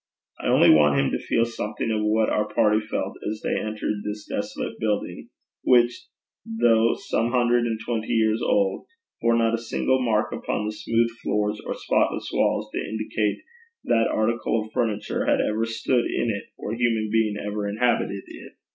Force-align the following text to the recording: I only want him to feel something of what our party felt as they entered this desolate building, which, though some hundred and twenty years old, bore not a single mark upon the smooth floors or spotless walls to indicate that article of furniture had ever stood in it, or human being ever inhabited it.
I 0.39 0.47
only 0.47 0.71
want 0.71 0.99
him 0.99 1.11
to 1.11 1.19
feel 1.19 1.45
something 1.45 1.91
of 1.91 2.01
what 2.01 2.27
our 2.27 2.51
party 2.51 2.79
felt 2.79 3.17
as 3.29 3.41
they 3.43 3.53
entered 3.55 4.01
this 4.03 4.25
desolate 4.25 4.79
building, 4.79 5.29
which, 5.63 6.07
though 6.43 6.95
some 6.95 7.29
hundred 7.29 7.67
and 7.67 7.79
twenty 7.85 8.07
years 8.07 8.41
old, 8.41 8.87
bore 9.21 9.37
not 9.37 9.53
a 9.53 9.59
single 9.61 10.01
mark 10.01 10.31
upon 10.31 10.65
the 10.65 10.71
smooth 10.71 11.11
floors 11.21 11.61
or 11.63 11.75
spotless 11.75 12.31
walls 12.33 12.71
to 12.71 12.79
indicate 12.79 13.43
that 13.83 14.07
article 14.11 14.61
of 14.65 14.71
furniture 14.71 15.27
had 15.27 15.39
ever 15.39 15.65
stood 15.65 16.05
in 16.05 16.31
it, 16.31 16.45
or 16.57 16.73
human 16.73 17.11
being 17.11 17.37
ever 17.37 17.69
inhabited 17.69 18.23
it. 18.25 18.53